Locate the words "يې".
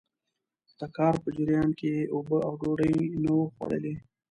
1.97-2.03